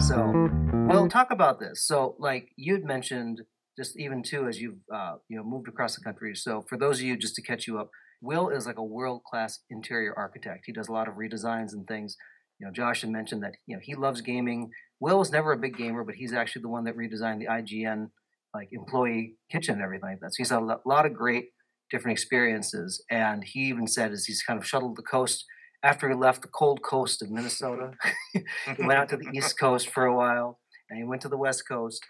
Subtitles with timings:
[0.00, 0.48] so,
[0.88, 1.86] we'll talk about this.
[1.86, 3.42] So, like you'd mentioned,
[3.76, 6.34] just even too, as you've uh, you know moved across the country.
[6.34, 9.22] So, for those of you, just to catch you up, Will is like a world
[9.24, 10.64] class interior architect.
[10.66, 12.16] He does a lot of redesigns and things.
[12.58, 14.70] You know, Josh had mentioned that you know he loves gaming.
[15.00, 18.08] Will was never a big gamer, but he's actually the one that redesigned the IGN
[18.54, 20.30] like employee kitchen and everything like that.
[20.30, 21.46] So he's had a lot of great
[21.90, 23.04] different experiences.
[23.10, 25.44] And he even said as he's kind of shuttled the coast
[25.82, 27.92] after he left the cold coast of Minnesota,
[28.32, 28.42] he
[28.78, 30.58] went out to the East Coast for a while
[30.90, 32.04] and he went to the West Coast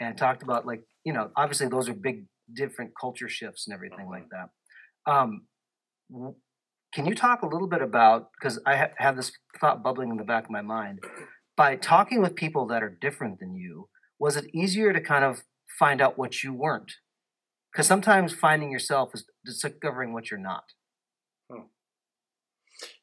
[0.00, 4.08] and talked about like, you know, obviously those are big different culture shifts and everything
[4.08, 5.10] like that.
[5.10, 5.46] Um,
[6.94, 10.16] can you talk a little bit about because I ha- have this thought bubbling in
[10.16, 11.00] the back of my mind
[11.56, 15.44] by talking with people that are different than you was it easier to kind of
[15.78, 16.92] find out what you weren't
[17.72, 20.64] because sometimes finding yourself is discovering what you're not.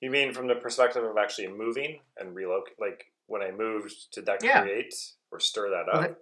[0.02, 4.22] You mean from the perspective of actually moving and relocate like when i moved to
[4.22, 4.62] that yeah.
[4.62, 4.94] create
[5.32, 6.18] or stir that up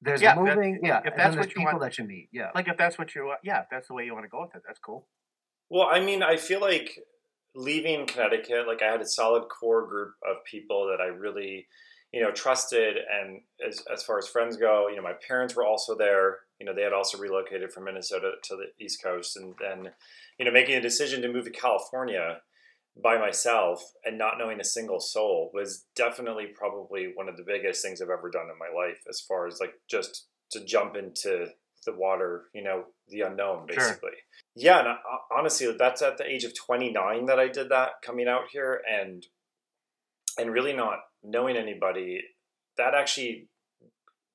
[0.00, 2.68] there's yeah, moving yeah if that's what you people want, that you meet yeah like
[2.68, 4.54] if that's what you want, yeah if that's the way you want to go with
[4.54, 5.06] it that's cool
[5.70, 6.98] well, I mean, I feel like
[7.54, 11.66] leaving Connecticut, like I had a solid core group of people that I really,
[12.12, 12.96] you know, trusted.
[12.96, 16.38] And as, as far as friends go, you know, my parents were also there.
[16.58, 19.36] You know, they had also relocated from Minnesota to the East Coast.
[19.36, 19.92] And then,
[20.38, 22.40] you know, making a decision to move to California
[23.02, 27.82] by myself and not knowing a single soul was definitely probably one of the biggest
[27.82, 31.48] things I've ever done in my life as far as like just to jump into
[31.86, 34.10] the water, you know, the unknown, basically.
[34.10, 34.20] Sure.
[34.56, 34.94] Yeah, and uh,
[35.36, 39.24] honestly, that's at the age of 29 that I did that coming out here, and
[40.36, 42.20] and really not knowing anybody.
[42.76, 43.48] That actually,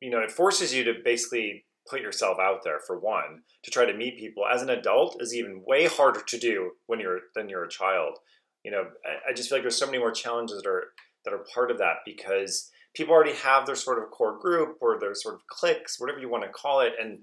[0.01, 3.85] you know, it forces you to basically put yourself out there for one to try
[3.85, 4.43] to meet people.
[4.51, 8.17] As an adult, is even way harder to do when you're than you're a child.
[8.63, 10.87] You know, I, I just feel like there's so many more challenges that are
[11.25, 14.99] that are part of that because people already have their sort of core group or
[14.99, 17.19] their sort of cliques, whatever you want to call it, and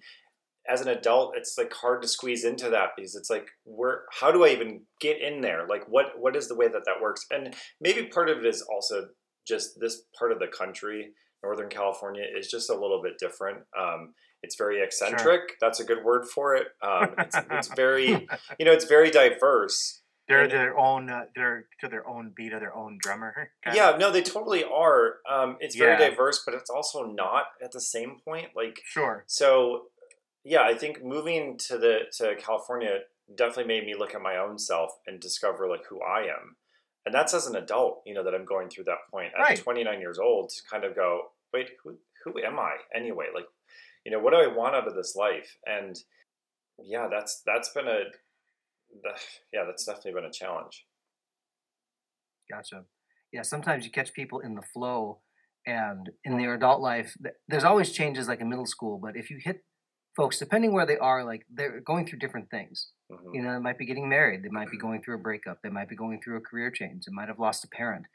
[0.69, 4.31] as an adult it's like hard to squeeze into that because it's like where how
[4.31, 5.67] do i even get in there?
[5.69, 7.27] Like what what is the way that that works?
[7.31, 9.09] And maybe part of it is also
[9.47, 11.13] just this part of the country
[11.43, 13.59] northern california is just a little bit different.
[13.79, 15.57] Um, it's very eccentric sure.
[15.61, 16.69] that's a good word for it.
[16.83, 18.29] Um, it's, it's very
[18.59, 20.00] you know it's very diverse
[20.31, 24.01] they're their own uh, they're to their own beat of their own drummer yeah of.
[24.01, 26.11] no they totally are um, it's very yeah.
[26.11, 29.83] diverse but it's also not at the same point like sure so
[30.45, 33.01] yeah, I think moving to the to California
[33.37, 36.57] definitely made me look at my own self and discover like who I am.
[37.07, 39.59] And that's as an adult, you know, that I'm going through that point at right.
[39.59, 43.27] 29 years old to kind of go, wait, who who am I anyway?
[43.35, 43.47] Like,
[44.05, 45.57] you know, what do I want out of this life?
[45.67, 45.99] And
[46.83, 48.05] yeah, that's that's been a
[49.53, 50.87] yeah, that's definitely been a challenge.
[52.51, 52.85] Gotcha.
[53.33, 55.21] Yeah, sometimes you catch people in the flow
[55.67, 57.17] and in their adult life,
[57.49, 59.63] there's always changes like in middle school, but if you hit
[60.17, 62.89] folks, depending where they are, like they're going through different things.
[63.13, 63.35] Mm-hmm.
[63.35, 65.71] You know, they might be getting married, they might be going through a breakup, they
[65.71, 68.07] might be going through a career change, they might have lost a parent.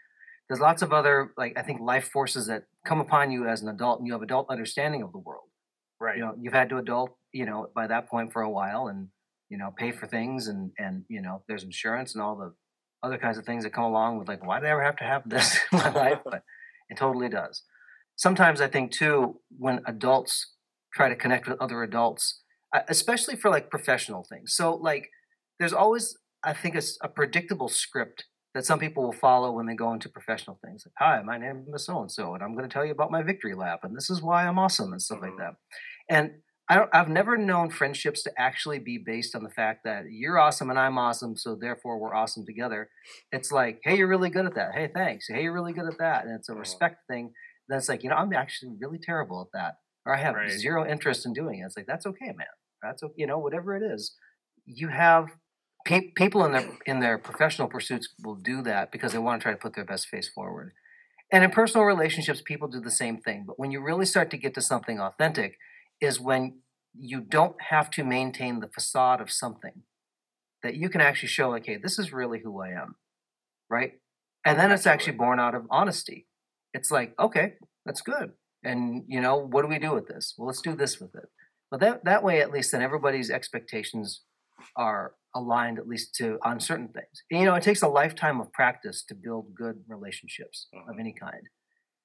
[0.47, 3.69] There's lots of other, like I think, life forces that come upon you as an
[3.69, 5.45] adult, and you have adult understanding of the world.
[5.99, 6.17] Right.
[6.17, 9.07] You know, you've had to adult, you know, by that point for a while, and
[9.49, 12.53] you know, pay for things, and and you know, there's insurance and all the
[13.03, 15.03] other kinds of things that come along with like, why did I ever have to
[15.03, 16.19] have this in my life?
[16.23, 16.43] But
[16.89, 17.63] it totally does.
[18.15, 20.53] Sometimes I think too, when adults
[20.93, 22.41] try to connect with other adults,
[22.73, 24.55] uh, especially for like professional things.
[24.55, 25.09] So like
[25.59, 29.75] there's always I think a, a predictable script that some people will follow when they
[29.75, 30.85] go into professional things.
[30.85, 33.11] Like, Hi, my name is so and so, and I'm going to tell you about
[33.11, 35.39] my victory lap, and this is why I'm awesome, and stuff like mm-hmm.
[35.39, 35.55] that.
[36.09, 36.31] And
[36.67, 40.39] I don't, I've never known friendships to actually be based on the fact that you're
[40.39, 42.89] awesome and I'm awesome, so therefore we're awesome together.
[43.31, 44.73] It's like, hey, you're really good at that.
[44.73, 45.27] Hey, thanks.
[45.27, 46.61] Hey, you're really good at that, and it's a mm-hmm.
[46.61, 47.33] respect thing.
[47.67, 49.75] Then it's like, you know, I'm actually really terrible at that
[50.05, 50.49] or I have right.
[50.49, 51.65] zero interest in doing it.
[51.65, 52.47] It's like that's okay, man.
[52.81, 53.13] That's okay.
[53.17, 54.15] You know, whatever it is,
[54.65, 55.29] you have
[55.85, 59.43] pe- people in their in their professional pursuits will do that because they want to
[59.43, 60.73] try to put their best face forward.
[61.31, 63.45] And in personal relationships, people do the same thing.
[63.47, 65.57] But when you really start to get to something authentic,
[65.99, 66.59] is when
[66.97, 69.83] you don't have to maintain the facade of something
[70.63, 72.95] that you can actually show, like, hey, this is really who I am,
[73.69, 73.93] right?
[74.45, 76.27] And then it's actually born out of honesty.
[76.73, 77.53] It's like, okay,
[77.85, 78.31] that's good.
[78.63, 80.33] And you know what do we do with this?
[80.37, 81.29] Well let's do this with it.
[81.69, 84.23] But that that way at least then everybody's expectations
[84.75, 87.23] are aligned at least to on certain things.
[87.29, 90.89] And, you know it takes a lifetime of practice to build good relationships mm-hmm.
[90.89, 91.43] of any kind.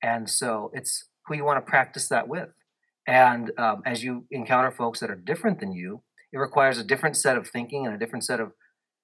[0.02, 2.50] And so it's who you want to practice that with
[3.06, 6.02] and um, as you encounter folks that are different than you
[6.32, 8.52] it requires a different set of thinking and a different set of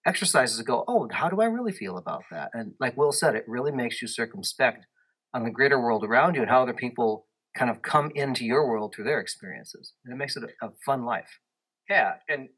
[0.06, 3.34] exercises to go oh how do i really feel about that and like will said
[3.34, 4.86] it really makes you circumspect
[5.34, 7.26] on the greater world around you and how other people
[7.56, 9.92] kind of come into your world through their experiences.
[10.04, 11.40] And it makes it a, a fun life.
[11.88, 12.48] Yeah, and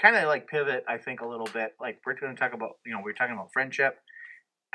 [0.00, 1.72] kind of like pivot, I think a little bit.
[1.80, 3.98] Like we're going to talk about, you know, we're talking about friendship,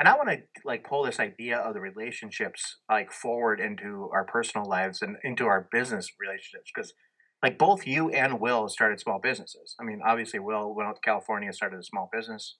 [0.00, 4.24] and I want to like pull this idea of the relationships like forward into our
[4.24, 6.94] personal lives and into our business relationships because
[7.42, 9.74] like both you and Will started small businesses.
[9.78, 12.56] I mean, obviously Will went out to California, started a small business,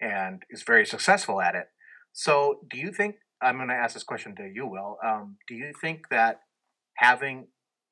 [0.00, 1.66] and is very successful at it.
[2.14, 4.96] So, do you think I'm going to ask this question to you, Will?
[5.04, 6.40] Um, do you think that
[6.96, 7.48] having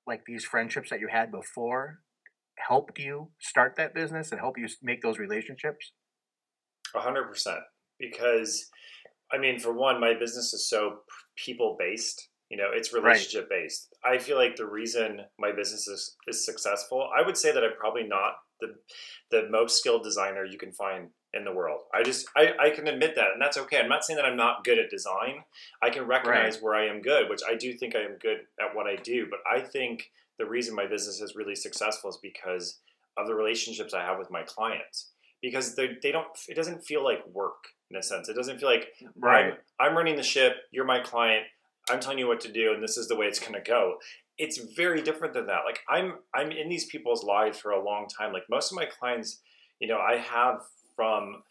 [0.07, 1.99] like these friendships that you had before
[2.59, 5.93] helped you start that business and help you make those relationships?
[6.95, 7.61] A hundred percent.
[8.03, 8.69] Because,
[9.33, 10.99] I mean, for one, my business is so
[11.37, 12.29] people based.
[12.51, 13.95] You know, it's relationship based.
[14.05, 17.73] I feel like the reason my business is, is successful, I would say that I'm
[17.79, 18.75] probably not the
[19.31, 21.81] the most skilled designer you can find in the world.
[21.95, 23.79] I just I, I can admit that, and that's okay.
[23.79, 25.45] I'm not saying that I'm not good at design.
[25.83, 26.63] I can recognize right.
[26.63, 29.27] where I am good, which I do think I am good at what I do.
[29.31, 32.81] But I think the reason my business is really successful is because
[33.17, 35.11] of the relationships I have with my clients.
[35.43, 38.29] Because they they don't it doesn't feel like work in a sense.
[38.29, 39.55] It doesn't feel like right.
[39.79, 40.55] I'm, I'm running the ship.
[40.71, 41.45] You're my client.
[41.91, 43.97] I'm telling you what to do, and this is the way it's going to go.
[44.39, 45.63] It's very different than that.
[45.67, 48.33] Like I'm I'm in these people's lives for a long time.
[48.33, 49.41] Like most of my clients,
[49.81, 50.61] you know, I have
[50.95, 51.43] from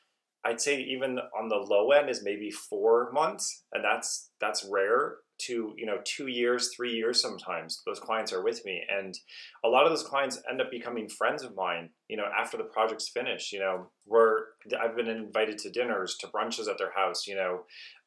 [0.43, 5.17] I'd say even on the low end is maybe four months, and that's that's rare
[5.47, 8.81] to you know two years three years sometimes those clients are with me.
[8.89, 9.17] And
[9.63, 12.63] a lot of those clients end up becoming friends of mine you know after the
[12.63, 14.45] project's finished you know where
[14.81, 17.61] i've been invited to dinners to brunches at their house you know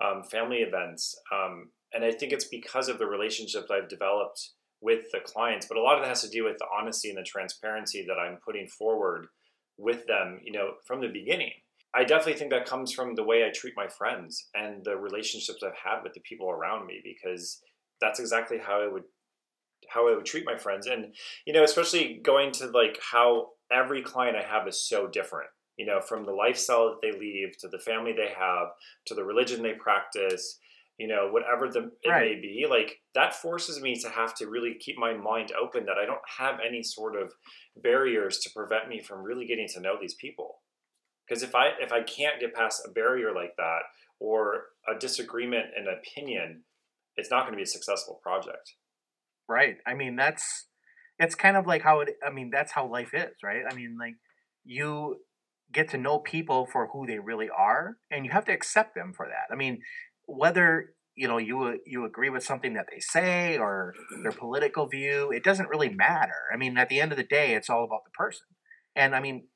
[0.04, 1.14] um, family events.
[1.32, 4.50] Um, and i think it's because of the relationships i've developed
[4.80, 7.18] with the clients but a lot of it has to do with the honesty and
[7.18, 9.26] the transparency that i'm putting forward
[9.78, 11.52] with them you know from the beginning
[11.94, 15.62] I definitely think that comes from the way I treat my friends and the relationships
[15.62, 17.60] I've had with the people around me because
[18.00, 19.04] that's exactly how I would
[19.88, 21.14] how I would treat my friends and
[21.46, 25.86] you know especially going to like how every client I have is so different you
[25.86, 28.68] know from the lifestyle that they leave to the family they have
[29.06, 30.58] to the religion they practice
[30.98, 32.36] you know whatever the it right.
[32.36, 35.98] may be like that forces me to have to really keep my mind open that
[36.02, 37.32] I don't have any sort of
[37.76, 40.56] barriers to prevent me from really getting to know these people
[41.26, 43.80] because if I if I can't get past a barrier like that
[44.20, 46.62] or a disagreement and opinion,
[47.16, 48.74] it's not going to be a successful project.
[49.48, 49.76] Right.
[49.86, 50.66] I mean, that's
[51.18, 52.16] it's kind of like how it.
[52.26, 53.62] I mean, that's how life is, right?
[53.70, 54.14] I mean, like
[54.64, 55.20] you
[55.72, 59.12] get to know people for who they really are, and you have to accept them
[59.14, 59.52] for that.
[59.52, 59.80] I mean,
[60.26, 65.30] whether you know you you agree with something that they say or their political view,
[65.30, 66.48] it doesn't really matter.
[66.52, 68.46] I mean, at the end of the day, it's all about the person.
[68.96, 69.48] And I mean,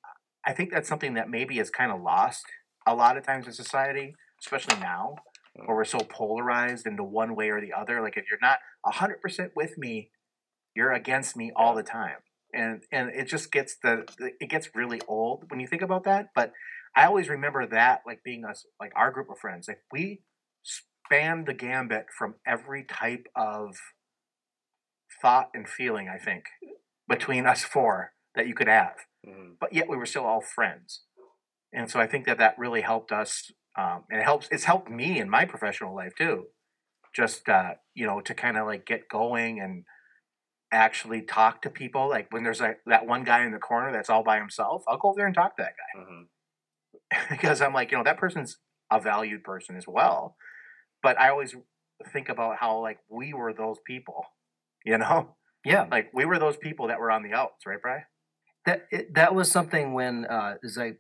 [0.47, 2.45] I think that's something that maybe is kind of lost
[2.87, 5.17] a lot of times in society, especially now,
[5.55, 5.77] where mm.
[5.77, 8.01] we're so polarized into one way or the other.
[8.01, 10.11] Like if you're not hundred percent with me,
[10.75, 12.17] you're against me all the time,
[12.55, 14.07] and and it just gets the
[14.41, 16.29] it gets really old when you think about that.
[16.35, 16.53] But
[16.97, 19.69] I always remember that like being us like our group of friends.
[19.69, 20.23] Like we
[20.63, 23.77] spanned the gambit from every type of
[25.21, 26.09] thought and feeling.
[26.09, 26.45] I think
[27.09, 28.95] between us four that you could have.
[29.61, 31.03] But yet we were still all friends.
[31.73, 34.49] And so I think that that really helped us, um, and it helps.
[34.51, 36.47] It's helped me in my professional life too.
[37.15, 39.85] Just uh, you know, to kind of like get going and
[40.73, 42.09] actually talk to people.
[42.09, 44.99] Like when there's like that one guy in the corner that's all by himself, I'll
[44.99, 46.23] go over there and talk to that guy mm-hmm.
[47.31, 48.59] because I'm like, you know, that person's
[48.91, 50.37] a valued person as well.
[51.03, 51.55] But I always
[52.13, 54.25] think about how like we were those people,
[54.85, 55.37] you know?
[55.65, 55.87] Yeah.
[55.91, 58.05] Like we were those people that were on the outs, right, Brian?
[58.69, 60.93] That it, that was something when uh, as I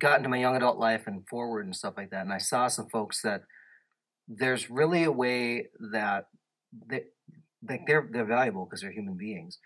[0.00, 2.68] got into my young adult life and forward and stuff like that, and I saw
[2.68, 3.42] some folks that
[4.26, 6.28] there's really a way that
[6.88, 7.02] they
[7.68, 9.58] like they're they're valuable because they're human beings.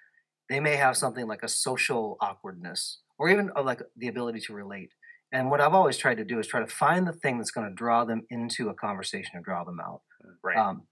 [0.51, 4.53] They may have something like a social awkwardness or even uh, like the ability to
[4.53, 4.91] relate.
[5.31, 7.69] And what I've always tried to do is try to find the thing that's going
[7.69, 10.03] to draw them into a conversation or draw them out.
[10.43, 10.59] Right.
[10.59, 10.83] Um,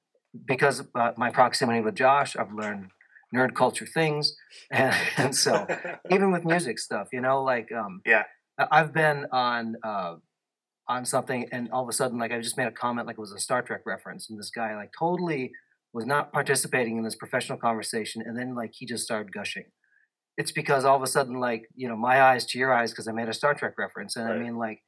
[0.46, 2.90] because uh, my proximity with Josh, I've learned
[3.34, 4.37] nerd culture things,
[4.70, 5.66] and, and so
[6.10, 8.25] even with music stuff, you know, like um, yeah,
[8.58, 10.16] I've been on uh,
[10.88, 13.20] on something, and all of a sudden, like I just made a comment, like it
[13.20, 15.52] was a Star Trek reference, and this guy like totally
[15.92, 19.64] was not participating in this professional conversation, and then like he just started gushing.
[20.37, 23.08] It's because all of a sudden, like you know, my eyes to your eyes, because
[23.08, 24.37] I made a Star Trek reference, and right.
[24.37, 24.80] I mean, like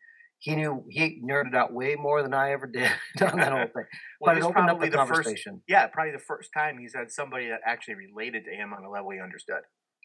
[0.42, 3.86] he knew he nerded out way more than I ever did on that whole thing.
[4.20, 5.54] well, but it opened up the, the conversation.
[5.54, 8.82] First, yeah, probably the first time he's had somebody that actually related to him on
[8.82, 9.60] a level he understood.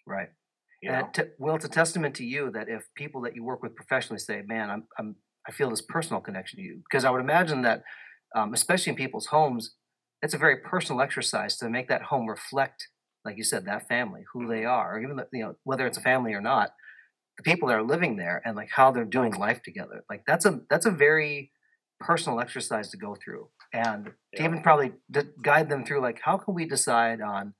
[0.05, 0.29] Right.
[0.83, 3.63] You and t- well, it's a testament to you that if people that you work
[3.63, 5.15] with professionally say, "Man, I'm, I'm,
[5.47, 7.81] I feel this personal connection to you," because I would imagine that
[8.35, 9.73] um, especially in people's homes,
[10.21, 12.89] it's a very personal exercise to make that home reflect,
[13.25, 16.01] like you said, that family, who they are, or even you know whether it's a
[16.01, 16.73] family or not,
[17.37, 20.03] the people that are living there and like how they're doing life together.
[20.09, 21.51] Like that's a that's a very
[21.99, 24.39] personal exercise to go through, and Yeah.
[24.39, 24.93] to even probably
[25.41, 27.53] guide them through like how can we decide on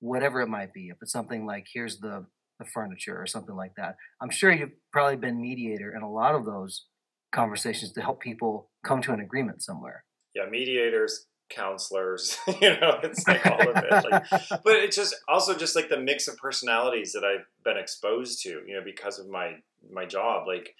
[0.00, 0.88] whatever it might be.
[0.88, 2.26] If it's something like here's the
[2.58, 3.96] the furniture or something like that.
[4.20, 6.84] I'm sure you've probably been mediator in a lot of those
[7.32, 10.04] conversations to help people come to an agreement somewhere.
[10.34, 14.04] yeah, mediators, counselors, you know, it's like all of it.
[14.10, 14.24] Like,
[14.64, 18.62] but it's just also just like the mix of personalities that I've been exposed to,
[18.66, 19.56] you know, because of my
[19.92, 20.46] my job.
[20.46, 20.74] Like,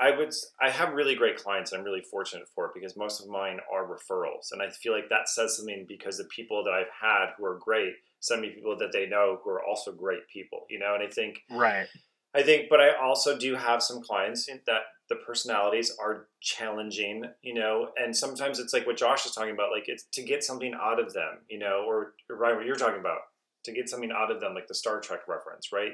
[0.00, 1.72] I would, I have really great clients.
[1.72, 5.08] I'm really fortunate for it because most of mine are referrals, and I feel like
[5.10, 8.76] that says something because the people that I've had who are great send me people
[8.78, 10.94] that they know who are also great people, you know.
[10.94, 11.86] And I think Right.
[12.34, 17.54] I think, but I also do have some clients that the personalities are challenging, you
[17.54, 20.74] know, and sometimes it's like what Josh is talking about, like it's to get something
[20.74, 23.20] out of them, you know, or, or what you're talking about,
[23.64, 25.92] to get something out of them, like the Star Trek reference, right?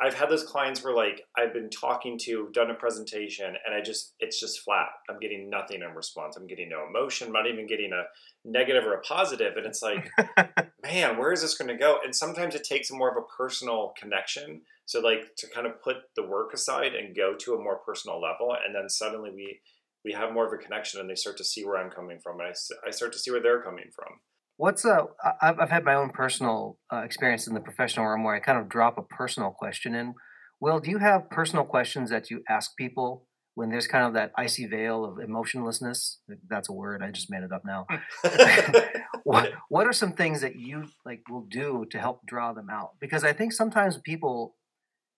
[0.00, 3.80] I've had those clients where like I've been talking to, done a presentation, and I
[3.80, 4.88] just it's just flat.
[5.08, 6.36] I'm getting nothing in response.
[6.36, 7.28] I'm getting no emotion.
[7.28, 8.04] I'm not even getting a
[8.44, 9.56] negative or a positive.
[9.56, 10.08] and it's like,
[10.82, 11.98] man, where is this going to go?
[12.04, 14.62] And sometimes it takes more of a personal connection.
[14.84, 18.20] So like to kind of put the work aside and go to a more personal
[18.20, 19.60] level, and then suddenly we
[20.04, 22.38] we have more of a connection, and they start to see where I'm coming from,
[22.40, 22.54] and
[22.86, 24.20] I start to see where they're coming from.
[24.56, 28.24] What's uh, I- I've I've had my own personal uh, experience in the professional realm
[28.24, 30.14] where I kind of drop a personal question in.
[30.60, 34.32] Will, do you have personal questions that you ask people when there's kind of that
[34.38, 36.20] icy veil of emotionlessness?
[36.48, 37.02] That's a word.
[37.02, 37.86] I just made it up now.
[39.24, 42.92] what What are some things that you like will do to help draw them out?
[43.00, 44.56] Because I think sometimes people,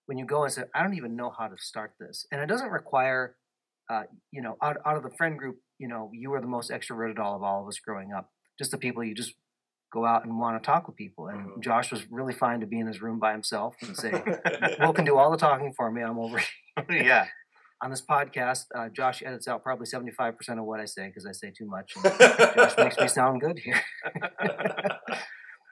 [0.07, 2.47] when you go and say, "I don't even know how to start this," and it
[2.47, 3.37] doesn't require,
[3.89, 6.71] uh, you know, out out of the friend group, you know, you were the most
[6.71, 8.29] extroverted all of all of us growing up.
[8.59, 9.33] Just the people you just
[9.91, 11.29] go out and want to talk with people.
[11.29, 11.63] And Mhm.
[11.63, 14.11] Josh was really fine to be in his room by himself and say,
[14.79, 16.03] "Will can do all the talking for me.
[16.03, 16.47] I'm over." here."
[16.89, 17.27] yeah.
[17.81, 21.07] On this podcast, uh, Josh edits out probably seventy five percent of what I say
[21.07, 21.93] because I say too much.
[21.95, 22.03] And
[22.55, 23.81] Josh makes me sound good here.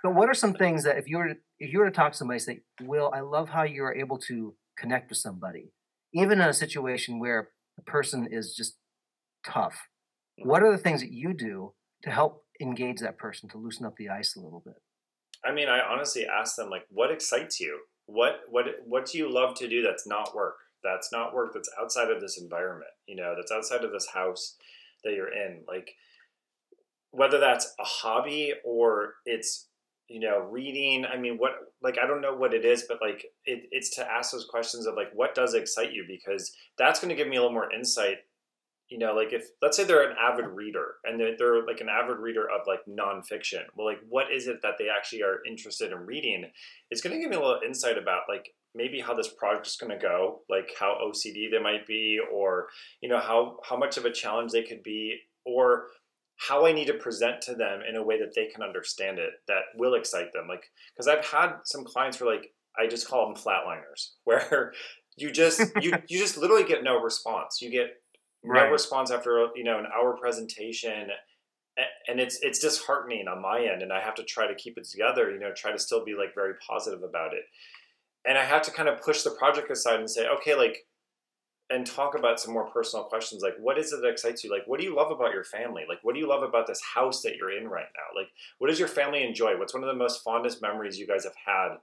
[0.03, 2.12] But what are some things that if you were to, if you were to talk
[2.12, 5.74] to somebody, say, "Will, I love how you are able to connect with somebody,
[6.13, 8.77] even in a situation where the person is just
[9.46, 9.89] tough."
[10.44, 13.95] What are the things that you do to help engage that person to loosen up
[13.97, 14.81] the ice a little bit?
[15.45, 17.79] I mean, I honestly ask them like, what excites you?
[18.05, 20.55] What what what do you love to do that's not work?
[20.83, 21.53] That's not work.
[21.53, 22.91] That's outside of this environment.
[23.05, 24.55] You know, that's outside of this house
[25.03, 25.63] that you're in.
[25.67, 25.91] Like,
[27.11, 29.67] whether that's a hobby or it's
[30.07, 31.05] you know reading.
[31.05, 34.09] I mean, what like I don't know what it is, but like it, it's to
[34.09, 36.05] ask those questions of like, what does excite you?
[36.07, 38.19] Because that's going to give me a little more insight
[38.89, 41.89] you know, like if let's say they're an avid reader and they're, they're like an
[41.89, 45.91] avid reader of like nonfiction, well, like what is it that they actually are interested
[45.91, 46.46] in reading?
[46.89, 49.75] It's going to give me a little insight about like maybe how this project is
[49.75, 52.67] going to go, like how OCD they might be, or
[53.01, 55.88] you know how how much of a challenge they could be, or
[56.38, 59.32] how I need to present to them in a way that they can understand it
[59.48, 60.48] that will excite them.
[60.48, 64.72] Like because I've had some clients where like I just call them flatliners, where
[65.17, 67.62] you just you you just literally get no response.
[67.62, 67.98] You get
[68.44, 68.65] Right.
[68.65, 71.10] no response after you know an hour presentation
[72.08, 74.86] and it's it's disheartening on my end and i have to try to keep it
[74.86, 77.44] together you know try to still be like very positive about it.
[78.25, 80.86] And i have to kind of push the project aside and say okay like
[81.70, 84.51] and talk about some more personal questions like what is it that excites you?
[84.51, 85.84] Like what do you love about your family?
[85.88, 88.20] Like what do you love about this house that you're in right now?
[88.20, 89.58] Like what does your family enjoy?
[89.58, 91.75] What's one of the most fondest memories you guys have had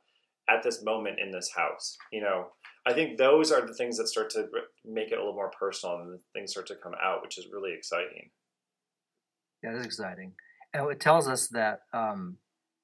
[0.49, 1.97] at this moment in this house?
[2.13, 2.47] You know
[2.87, 4.47] I think those are the things that start to
[4.85, 7.73] make it a little more personal and things start to come out, which is really
[7.73, 8.31] exciting.
[9.63, 10.33] Yeah, it is exciting.
[10.73, 12.37] And it tells us that um,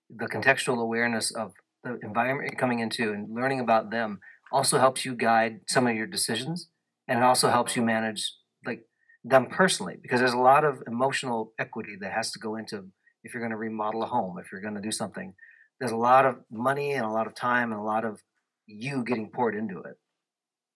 [0.09, 1.53] the contextual awareness of
[1.85, 4.21] the environment you're coming into and learning about them
[4.53, 6.69] also helps you guide some of your decisions,
[7.09, 8.33] and it also helps you manage
[8.67, 8.85] like
[9.25, 12.87] them personally because there's a lot of emotional equity that has to go into
[13.23, 15.35] if you're going to remodel a home, if you're going to do something.
[15.79, 18.23] There's a lot of money and a lot of time and a lot of
[18.67, 19.99] you getting poured into it.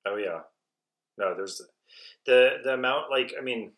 [0.07, 0.41] Oh yeah,
[1.19, 1.61] no, there's
[2.27, 3.11] the the amount.
[3.11, 3.73] Like, I mean,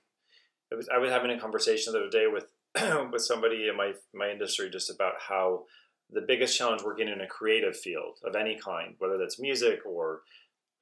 [0.71, 2.47] it was, I was having a conversation the other day with
[3.13, 5.65] with somebody in my my industry just about how
[6.11, 10.21] the biggest challenge working in a creative field of any kind, whether that's music or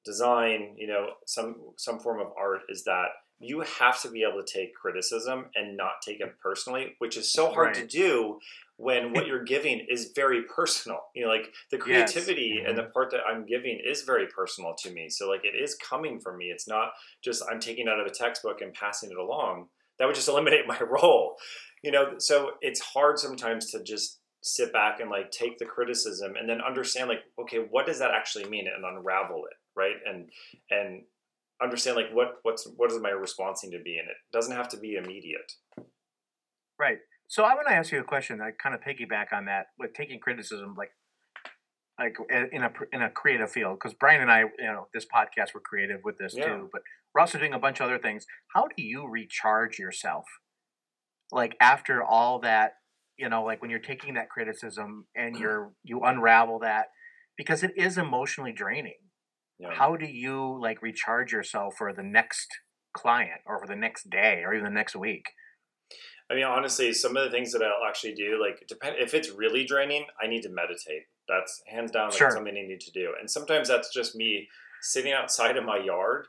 [0.05, 3.09] design, you know, some some form of art, is that
[3.41, 7.33] you have to be able to take criticism and not take it personally, which is
[7.33, 8.39] so hard to do
[8.77, 10.99] when what you're giving is very personal.
[11.15, 12.13] You know, like the Yes.
[12.13, 12.87] creativity and mm-hmm.
[12.87, 15.09] the part that I'm giving is very personal to me.
[15.09, 16.47] So like it is coming from me.
[16.47, 16.91] It's not
[17.23, 19.69] just I'm taking out of a textbook and passing it along.
[19.99, 21.37] that would just eliminate my role.
[21.83, 26.35] You know, so it's hard sometimes to just sit back and like take the criticism
[26.39, 30.29] and then understand like okay what does that actually mean and unravel it right and
[30.71, 31.03] and
[31.63, 34.69] understand like what what's what is my response need to be and it doesn't have
[34.69, 35.53] to be immediate.
[36.79, 36.99] Right.
[37.29, 39.95] So i want to ask you a question i kind of piggyback on that with
[39.95, 40.91] taking criticism like
[41.99, 45.07] like eh, in a in a creative field because brian and i you know this
[45.07, 46.45] podcast we're creative with this yeah.
[46.45, 46.83] too but
[47.15, 48.27] we're also doing a bunch of other things.
[48.55, 50.25] How do you recharge yourself
[51.33, 52.73] like after all that
[53.17, 56.87] you know like when you're taking that criticism and you're you unravel that?
[57.37, 58.99] Because it is emotionally draining
[59.59, 59.71] yeah.
[59.73, 62.49] how do you like recharge yourself for the next
[62.93, 65.27] client or for the next day or even the next week
[66.31, 69.31] i mean honestly some of the things that i'll actually do like depend if it's
[69.31, 72.31] really draining i need to meditate that's hands down like sure.
[72.31, 74.49] something i need to do and sometimes that's just me
[74.83, 76.27] sitting outside of my yard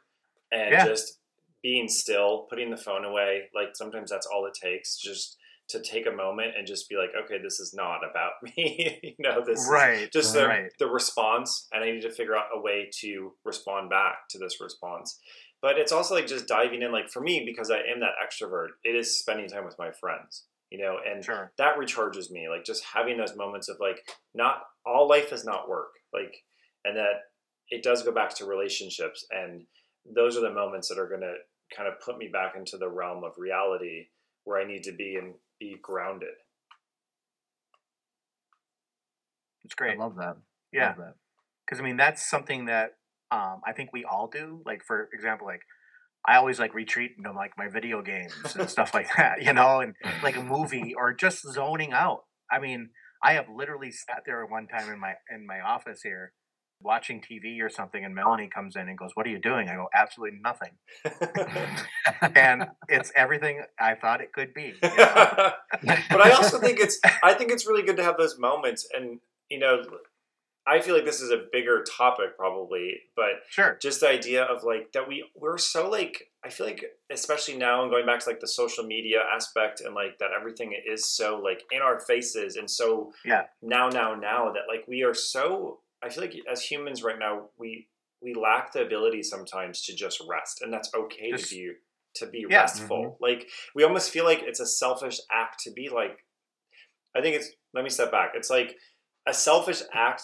[0.52, 0.86] and yeah.
[0.86, 1.20] just
[1.62, 5.38] being still putting the phone away like sometimes that's all it takes just
[5.70, 9.00] to take a moment and just be like, okay, this is not about me.
[9.04, 10.72] you know, this right, is just the, right.
[10.80, 14.62] the response, and I need to figure out a way to respond back to this
[14.62, 15.20] response.
[15.62, 18.70] But it's also like just diving in, like for me, because I am that extrovert,
[18.84, 21.52] it is spending time with my friends, you know, and sure.
[21.58, 22.48] that recharges me.
[22.50, 23.98] Like just having those moments of like,
[24.36, 26.36] not all life is not work, like,
[26.84, 27.22] and that
[27.70, 29.64] it does go back to relationships, and
[30.06, 31.34] those are the moments that are going to
[31.76, 34.06] kind of put me back into the realm of reality
[34.44, 36.30] where I need to be and be grounded.
[39.64, 39.98] It's great.
[39.98, 40.38] I love that.
[40.72, 40.94] Yeah.
[41.66, 42.92] Because I mean, that's something that
[43.32, 44.62] um, I think we all do.
[44.66, 45.62] Like, for example, like
[46.28, 49.82] I always like retreat into like my video games and stuff like that, you know,
[49.82, 52.24] and like a movie or just zoning out.
[52.52, 52.90] I mean,
[53.24, 56.34] I have literally sat there one time in my in my office here
[56.82, 59.76] watching TV or something, and Melanie comes in and goes, "What are you doing?" I
[59.76, 60.72] go, "Absolutely nothing,"
[62.36, 64.74] and it's everything I thought it could be.
[64.82, 65.52] You know?
[65.84, 69.20] but I also think it's I think it's really good to have those moments, and
[69.50, 69.84] you know,
[70.68, 74.64] I feel like this is a bigger topic probably, but sure, just the idea of
[74.64, 78.30] like that we we're so like I feel like especially now and going back to
[78.30, 82.56] like the social media aspect and like that everything is so like in our faces
[82.56, 86.62] and so yeah now now now that like we are so I feel like as
[86.62, 87.88] humans right now, we
[88.22, 91.72] we lack the ability sometimes to just rest, and that's okay just, to be
[92.16, 92.62] to be yeah.
[92.62, 93.04] restful.
[93.04, 93.24] Mm-hmm.
[93.24, 96.20] Like we almost feel like it's a selfish act to be like.
[97.16, 97.50] I think it's.
[97.74, 98.32] Let me step back.
[98.36, 98.76] It's like
[99.28, 100.24] a selfish act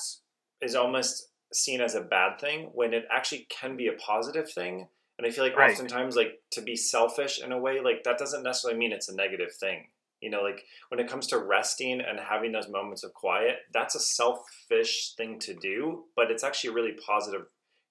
[0.61, 4.87] is almost seen as a bad thing when it actually can be a positive thing.
[5.17, 5.71] And I feel like right.
[5.71, 9.15] oftentimes, like to be selfish in a way, like that doesn't necessarily mean it's a
[9.15, 9.87] negative thing.
[10.21, 13.95] You know, like when it comes to resting and having those moments of quiet, that's
[13.95, 17.41] a selfish thing to do, but it's actually a really positive,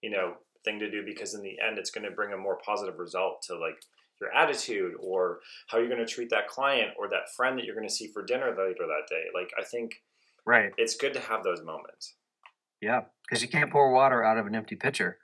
[0.01, 2.59] you know, thing to do because in the end it's going to bring a more
[2.65, 3.83] positive result to like
[4.21, 7.75] your attitude or how you're going to treat that client or that friend that you're
[7.75, 9.25] going to see for dinner later that day.
[9.35, 9.93] Like I think
[10.47, 10.71] right.
[10.77, 12.15] It's good to have those moments.
[12.81, 15.19] Yeah, because you can't pour water out of an empty pitcher.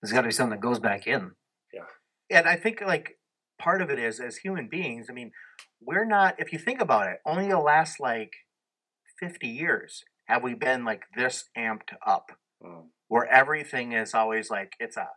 [0.00, 1.32] There's got to be something that goes back in.
[1.72, 1.84] Yeah.
[2.30, 3.18] And I think like
[3.58, 5.32] part of it is as human beings, I mean,
[5.86, 8.32] we're not if you think about it only the last like
[9.20, 12.32] 50 years have we been like this amped up.
[12.62, 12.86] Mm.
[13.08, 15.08] where everything is always like it's a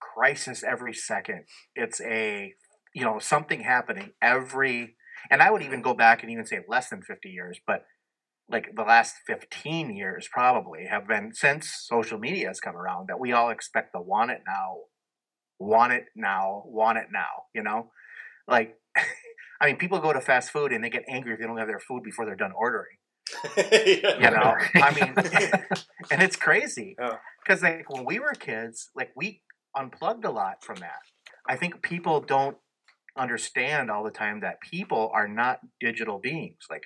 [0.00, 1.44] crisis every second.
[1.74, 2.54] It's a
[2.94, 4.96] you know something happening every
[5.30, 7.84] and i would even go back and even say less than 50 years but
[8.50, 13.20] like the last 15 years probably have been since social media has come around that
[13.20, 14.76] we all expect the want it now
[15.58, 17.90] want it now want it now you know?
[18.48, 18.76] Like
[19.62, 21.68] I mean, people go to fast food and they get angry if they don't have
[21.68, 22.96] their food before they're done ordering.
[23.56, 24.18] yeah.
[24.18, 25.14] You know, I mean,
[26.10, 27.18] and it's crazy oh.
[27.44, 29.40] because like when we were kids, like we
[29.76, 30.98] unplugged a lot from that.
[31.48, 32.56] I think people don't
[33.16, 36.66] understand all the time that people are not digital beings.
[36.68, 36.82] Like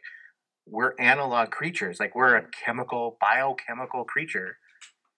[0.67, 1.99] we're analog creatures.
[1.99, 4.59] Like we're a chemical, biochemical creature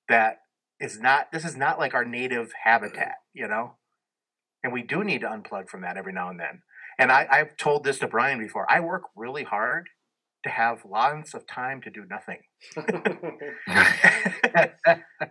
[0.08, 0.38] that
[0.80, 1.32] is not.
[1.32, 3.16] This is not like our native habitat.
[3.34, 3.74] You know,
[4.62, 6.62] and we do need to unplug from that every now and then.
[6.98, 8.70] And I, I've told this to Brian before.
[8.70, 9.87] I work really hard
[10.44, 12.40] to have lots of time to do nothing.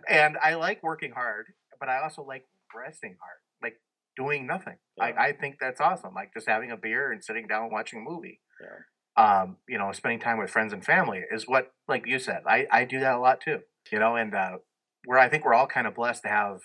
[0.08, 1.46] and I like working hard,
[1.78, 3.80] but I also like resting hard, like
[4.16, 4.76] doing nothing.
[4.96, 5.04] Yeah.
[5.04, 6.14] I, I think that's awesome.
[6.14, 8.40] Like just having a beer and sitting down watching a movie.
[8.60, 8.82] Yeah.
[9.16, 12.66] Um, you know, spending time with friends and family is what, like you said, I,
[12.70, 13.60] I do that a lot too.
[13.90, 14.58] You know, and uh,
[15.06, 16.58] where I think we're all kind of blessed to have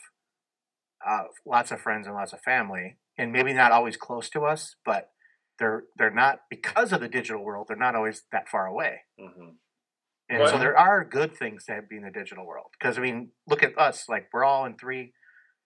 [1.07, 4.75] uh, lots of friends and lots of family and maybe not always close to us,
[4.85, 5.09] but
[5.59, 7.67] they're they're not because of the digital world.
[7.67, 9.01] They're not always that far away.
[9.19, 9.49] Mm-hmm.
[10.29, 12.67] And well, so there are good things to be in the digital world.
[12.79, 14.05] Because I mean, look at us.
[14.09, 15.13] Like we're all in three.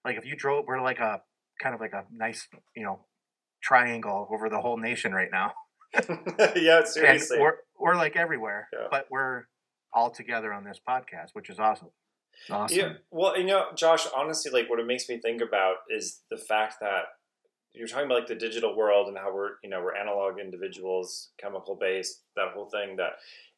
[0.04, 1.22] Like if you drove, we're like a
[1.62, 3.06] kind of like a nice, you know,
[3.62, 5.54] triangle over the whole nation right now.
[6.56, 7.40] yeah, And seriously.
[7.40, 8.88] we're, we're like everywhere, Yeah.
[8.92, 9.46] but we're
[9.94, 11.90] all together on this podcast, which is awesome.
[12.50, 12.78] Awesome.
[12.78, 12.94] Yeah.
[13.10, 16.76] Well, you know, Josh, honestly, like what it makes me think about is the fact
[16.82, 17.06] that
[17.80, 21.30] you're talking about like the digital world and how we're, you know, we're analog individuals,
[21.40, 23.14] chemical based, that whole thing that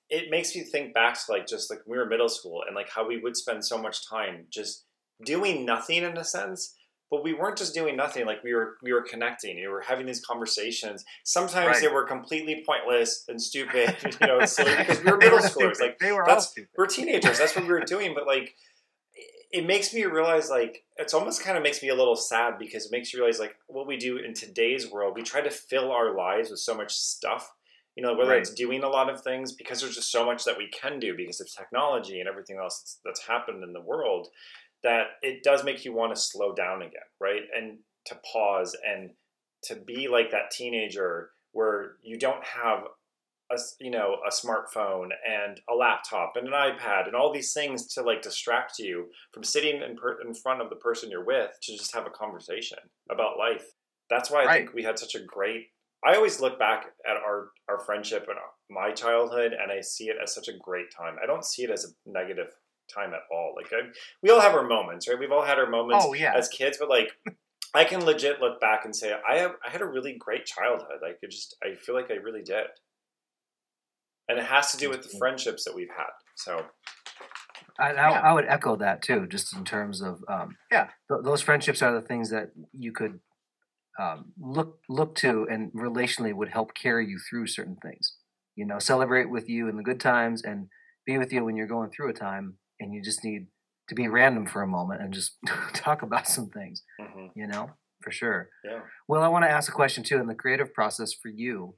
[0.10, 2.76] it makes me think back to like just like when we were middle school and
[2.76, 4.86] like how we would spend so much time just
[5.26, 6.76] doing nothing in a sense.
[7.12, 9.56] But we weren't just doing nothing; like we were, we were connecting.
[9.56, 11.04] We were having these conversations.
[11.24, 11.82] Sometimes Right.
[11.82, 15.50] they were completely pointless and stupid, you know, silly because we were middle were schoolers.
[15.78, 15.80] stupid.
[15.80, 17.40] Like they were that's- we're teenagers.
[17.40, 18.14] That's what we were doing.
[18.14, 18.54] But like,
[19.52, 22.86] it makes me realize like it's almost kind of makes me a little sad because
[22.86, 25.16] it makes you realize like what we do in today's world.
[25.16, 27.52] We try to fill our lives with so much stuff.
[27.96, 28.40] You know, whether Right.
[28.40, 31.18] it's doing a lot of things because there's just so much that we can do
[31.18, 34.28] because of technology and everything else that's, that's happened in the world
[34.84, 37.42] that it does make you want to slow down again, right?
[37.54, 39.10] And to pause and
[39.64, 42.84] to be like that teenager where you don't have
[43.52, 47.88] a you know a smartphone and a laptop and an iPad and all these things
[47.94, 51.52] to like distract you from sitting in, per- in front of the person you're with
[51.64, 52.78] to just have a conversation
[53.10, 53.66] about life.
[54.10, 55.68] That's why I think we had such a great.
[56.06, 58.38] I always look back at our our friendship and
[58.70, 61.18] my childhood, and I see it as such a great time.
[61.22, 62.48] I don't see it as a negative
[62.94, 63.54] time at all.
[63.56, 63.90] Like I,
[64.24, 65.20] we all have our moments, right?
[65.20, 66.34] We've all had our moments Oh, yeah.
[66.36, 67.12] as kids, but like
[67.74, 71.00] I can legit look back and say I have I had a really great childhood.
[71.02, 72.66] Like it just I feel like I really did.
[74.30, 76.12] And it has to do with the friendships that we've had.
[76.36, 76.65] So
[77.80, 78.22] I, I, Yeah.
[78.22, 80.86] I would echo that too, just in terms of um, Yeah.
[81.10, 83.20] th- those friendships are the things that you could
[84.00, 88.15] um, look look to and relationally would help carry you through certain things.
[88.56, 90.68] You know, celebrate with you in the good times and
[91.06, 93.48] be with you when you're going through a time and you just need
[93.89, 95.38] to be random for a moment and just
[95.74, 96.84] talk about some things.
[97.02, 97.72] mhm, You know,
[98.04, 98.50] for sure.
[98.63, 98.82] yeah.
[99.08, 101.76] Well, I want to ask a question too in the creative process for you.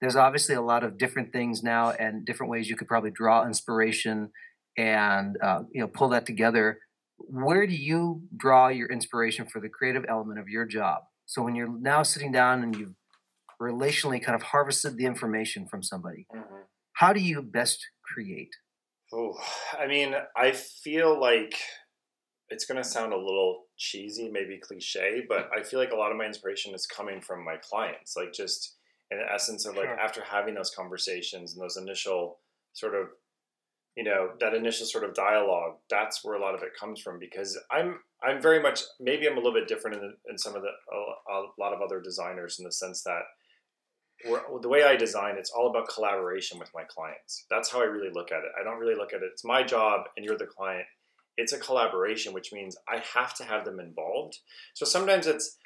[0.00, 3.46] There's obviously a lot of different things now and different ways you could probably draw
[3.46, 4.30] inspiration
[4.76, 6.80] and uh, you know pull that together.
[7.16, 11.02] Where do you draw your inspiration for the creative element of your job?
[11.26, 12.94] So when you're now sitting down and you've
[13.60, 16.44] relationally kind of harvested the information from somebody, mhm.
[16.94, 18.54] how do you best create?
[19.12, 19.38] Oh,
[19.78, 21.54] I mean, I feel like
[22.48, 26.10] it's going to sound a little cheesy, maybe cliche, but I feel like a lot
[26.10, 28.16] of my inspiration is coming from my clients.
[28.16, 28.76] Like, just
[29.10, 29.98] in the essence of like Sure.
[29.98, 32.38] after having those conversations and those initial
[32.72, 33.08] sort of,
[33.96, 37.18] you know, that initial sort of dialogue, that's where a lot of it comes from
[37.18, 40.62] because I'm, I'm very much, maybe I'm a little bit different in, in some of
[40.62, 43.22] the, a, a lot of other designers in the sense that
[44.26, 47.44] we're, the way I design, it's all about collaboration with my clients.
[47.50, 48.52] That's how I really look at it.
[48.58, 49.30] I don't really look at it.
[49.32, 50.86] It's my job, and you're the client.
[51.36, 54.38] It's a collaboration, which means I have to have them involved.
[54.74, 55.58] So sometimes it's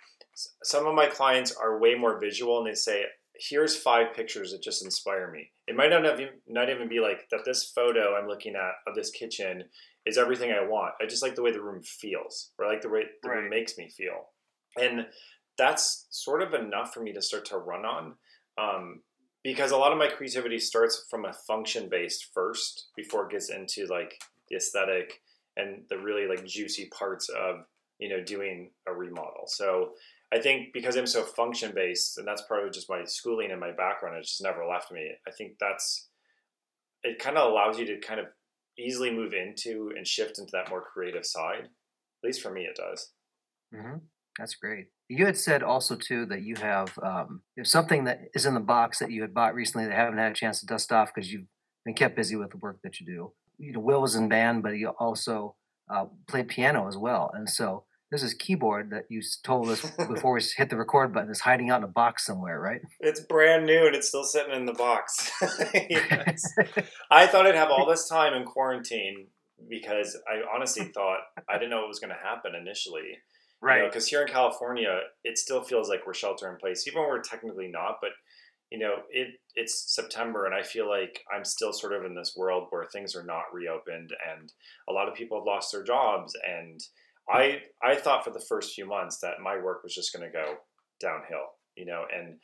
[0.64, 3.04] some of my clients are way more visual, and they say,
[3.38, 7.28] "Here's five pictures that just inspire me." It might not even not even be like
[7.30, 7.44] that.
[7.44, 9.64] This photo I'm looking at of this kitchen
[10.06, 10.94] is everything I want.
[11.00, 13.48] I just like the way the room feels, or I like the way the room
[13.48, 14.30] makes me feel,
[14.80, 15.06] and
[15.58, 18.14] that's sort of enough for me to start to run on
[18.56, 19.02] um,
[19.42, 23.50] because a lot of my creativity starts from a function based first before it gets
[23.50, 25.20] into like the aesthetic
[25.56, 27.64] and the really like juicy parts of
[27.98, 29.90] you know doing a remodel so
[30.32, 33.72] i think because i'm so function based and that's probably just my schooling and my
[33.72, 35.10] background it's just never left me.
[35.26, 36.08] I think that's
[37.02, 38.26] it kind of allows you to kind of
[38.78, 41.64] easily move into and shift into that more creative side.
[41.64, 43.12] At least for me it does.
[43.74, 43.98] Hmm
[44.38, 44.86] That's great.
[45.08, 48.98] You had said also too that you have um, something that is in the box
[48.98, 51.46] that you had bought recently that haven't had a chance to dust off because you've
[51.84, 53.32] been kept busy with the work that you do.
[53.58, 55.56] You know, Will was in band, but he also
[55.92, 60.42] uh, played piano as well, and so this keyboard that you told us before we
[60.56, 62.80] hit the record button is hiding out in a box somewhere, right?
[63.00, 65.30] it's brand new and it's still sitting in the box
[67.10, 69.26] I thought I'd have all this time in quarantine
[69.68, 73.18] because I honestly thought I didn't know what was going to happen initially.
[73.60, 73.84] Right.
[73.84, 77.22] Because here in California, it still feels like we're shelter in place, even when we're
[77.22, 77.96] technically not.
[78.00, 78.10] But
[78.70, 82.34] you know, it it's September, and I feel like I'm still sort of in this
[82.36, 84.52] world where things are not reopened, and
[84.88, 86.36] a lot of people have lost their jobs.
[86.46, 86.80] And
[87.30, 90.32] I I thought for the first few months that my work was just going to
[90.32, 90.54] go
[91.00, 92.04] downhill, you know.
[92.14, 92.38] And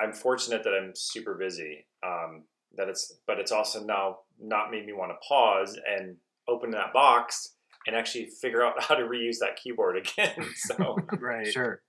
[0.00, 1.86] I'm fortunate that I'm super busy.
[2.06, 2.44] Um,
[2.76, 6.16] that it's, but it's also now not made me want to pause and
[6.48, 7.54] open that box
[7.86, 10.46] and actually figure out how to reuse that keyboard again.
[10.54, 11.46] so right.
[11.46, 11.80] Sure.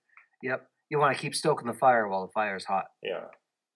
[0.44, 0.66] Yep.
[0.90, 2.86] You want to keep stoking the fire while the fire's hot.
[3.04, 3.26] yeah,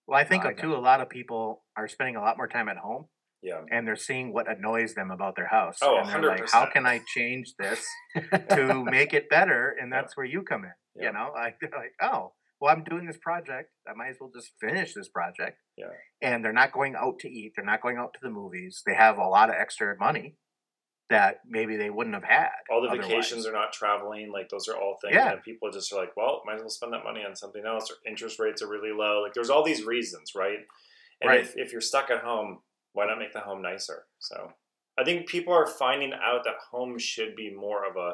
[0.08, 2.38] Well, I think I uh, got too, a lot of people are spending a lot
[2.38, 3.06] more time at home
[3.43, 5.77] yeah, and they're seeing what annoys them about their house.
[5.82, 7.86] Oh, and they're like, how can I change this
[8.49, 9.75] to make it better?
[9.79, 10.71] And that's where you come in.
[10.95, 11.08] Yeah.
[11.08, 13.69] You know, like, they're like, oh, well, I'm doing this project.
[13.88, 15.58] I might as well just finish this project.
[15.77, 15.88] Yeah.
[16.21, 17.51] And they're not going out to eat.
[17.56, 18.82] They're not going out to the movies.
[18.86, 20.38] They have a lot of extra money
[21.10, 22.49] that maybe they wouldn't have had.
[22.71, 23.08] All the otherwise.
[23.10, 24.32] vacations are not traveling.
[24.32, 25.32] Like those are all things Yeah.
[25.32, 27.91] that people just are like, well, might as well spend that money on something else.
[27.91, 29.21] Or interest rates are really low.
[29.21, 30.60] Like there's all these reasons, right?
[31.21, 31.41] And Right.
[31.41, 32.60] if, if you're stuck at home,
[32.93, 34.06] why not make the home nicer?
[34.19, 34.53] So
[34.97, 38.13] I think people are finding out that home should be more of a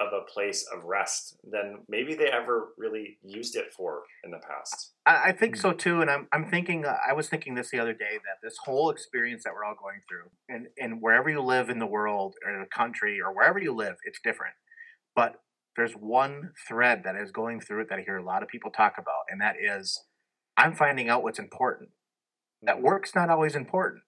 [0.00, 4.38] of a place of rest than maybe they ever really used it for in the
[4.38, 4.92] past.
[5.04, 5.60] I, I think Hmm.
[5.60, 8.38] so too, and I'm I'm thinking uh, I was thinking this the other day that
[8.42, 11.86] this whole experience that we're all going through, and and wherever you live in the
[11.86, 14.54] world or in the country or wherever you live, it's different.
[15.16, 15.36] But
[15.76, 18.70] there's one thread that is going through it that I hear a lot of people
[18.70, 20.04] talk about, and that is
[20.56, 21.90] I'm finding out what's important.
[22.62, 24.02] That work's not always important.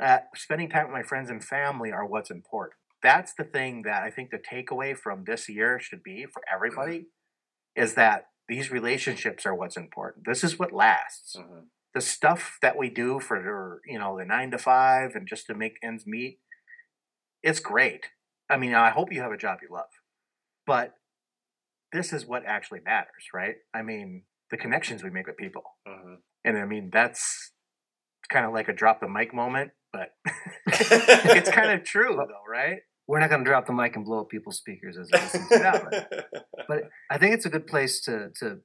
[0.00, 2.74] Uh, spending time with my friends and family are what's important.
[3.02, 7.06] That's the thing that I think the takeaway from this year should be for everybody
[7.76, 10.24] is that these relationships are what's important.
[10.26, 11.36] This is what lasts.
[11.36, 11.68] Mhm.
[11.94, 15.54] The stuff that we do for you know the nine to five and just to
[15.54, 16.40] make ends meet,
[17.42, 18.10] it's great.
[18.48, 19.90] I mean, I hope you have a job you love,
[20.66, 20.94] but
[21.92, 23.56] this is what actually matters, right?
[23.74, 26.22] I mean, the connections we make with people, Mhm.
[26.44, 27.52] and I mean that's
[28.30, 30.10] kind of like a drop the mic moment, but
[30.66, 32.78] it's kind of true though, right?
[33.06, 35.48] We're not going to drop the mic and blow up people's speakers as we listen
[35.48, 36.28] to that,
[36.68, 38.58] but I think it's a good place to to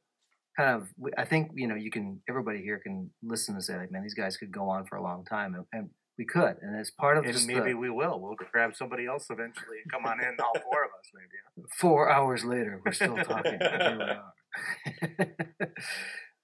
[0.58, 0.89] kind of.
[1.17, 4.13] I think you know you can everybody here can listen and say like, man, these
[4.13, 7.17] guys could go on for a long time, and, and we could, and as part
[7.17, 8.19] of And just maybe the we will.
[8.19, 11.67] We'll grab somebody else eventually and come on in, all four of us, maybe.
[11.80, 13.60] four hours later we're still talking.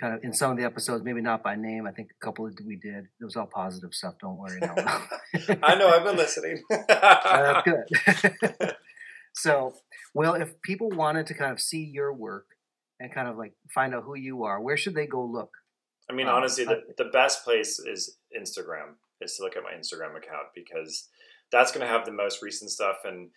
[0.00, 1.86] kind of in some of the episodes, maybe not by name.
[1.86, 3.04] I think a couple that we did.
[3.20, 4.14] It was all positive stuff.
[4.20, 4.74] Don't worry now.
[5.62, 6.62] I know, I've been listening.
[6.90, 8.76] Uh, good.
[9.34, 9.74] so,
[10.14, 12.46] well, if people wanted to kind of see your work
[12.98, 15.50] and kind of like find out who you are, where should they go look?
[16.10, 18.94] I mean, Um, honestly, the, the best place is Instagram.
[19.22, 21.08] Is to look at my Instagram account because
[21.52, 22.98] that's going to have the most recent stuff.
[23.04, 23.30] And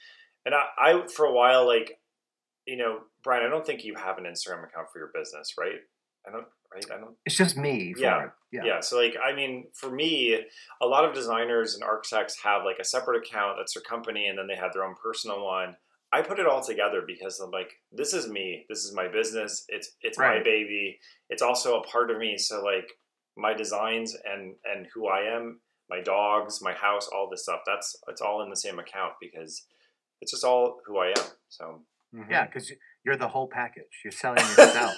[0.46, 2.00] and I, I for a while, like
[2.66, 5.82] you know, Brian, I don't think you have an Instagram account for your business, right?
[6.26, 6.86] I don't, right?
[6.94, 7.16] I don't.
[7.26, 7.94] It's just me.
[7.98, 8.62] Yeah, yeah.
[8.64, 8.80] Yeah.
[8.80, 10.40] So like, I mean, for me,
[10.82, 14.38] a lot of designers and architects have like a separate account that's their company, and
[14.38, 15.76] then they have their own personal one.
[16.14, 18.66] I put it all together because I'm like, this is me.
[18.70, 19.66] This is my business.
[19.68, 21.00] It's it's my baby.
[21.30, 22.38] It's also a part of me.
[22.38, 22.88] So like,
[23.36, 27.62] my designs and and who I am, my dogs, my house, all this stuff.
[27.66, 29.66] That's it's all in the same account because
[30.22, 31.26] it's just all who I am.
[31.50, 31.82] So
[32.30, 32.72] Yeah, because
[33.06, 33.84] you're the whole package.
[34.04, 34.94] You're selling yourself.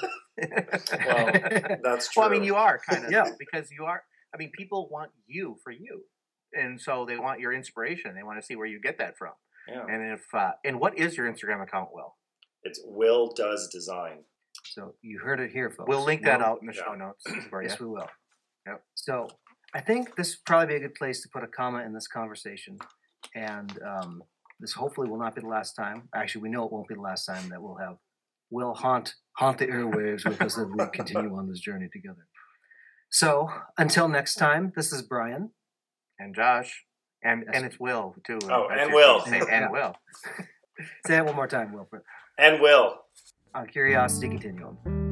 [1.06, 1.32] well,
[1.84, 2.22] that's true.
[2.22, 3.30] well, I mean, you are kind of Yeah.
[3.40, 4.04] because you are.
[4.34, 6.04] I mean, people want you for you,
[6.54, 8.14] and so they want your inspiration.
[8.16, 9.32] They want to see where you get that from.
[9.68, 9.86] Yeah.
[9.90, 11.90] And if uh, and what is your Instagram account?
[11.94, 12.16] Will
[12.64, 14.20] It's Will does design.
[14.66, 15.88] So you heard it here, folks.
[15.88, 16.84] we'll link that Will- out in the Yeah.
[16.86, 17.70] show notes for you.
[17.70, 18.10] Yes, we will.
[18.68, 18.82] Yep.
[18.96, 19.28] So
[19.74, 22.08] I think this would probably be a good place to put a comma in this
[22.08, 22.78] conversation,
[23.36, 24.24] and um,
[24.60, 26.08] this hopefully will not be the last time.
[26.16, 27.98] Actually, we know it won't be the last time that we'll have
[28.52, 32.28] will haunt haunt the airwaves with us as we continue on this journey together.
[33.10, 35.52] So until next time, this is Brian.
[36.20, 36.84] And Josh,
[37.24, 37.56] and Yes.
[37.56, 38.40] and it's Will too.
[38.46, 39.20] Oh, That's and Will.
[39.22, 39.64] thing say, Yeah.
[39.64, 39.96] and Will.
[41.08, 41.88] Say it one more time, Will.
[42.38, 43.00] And Will.
[43.54, 45.05] On Curiosity Continuum.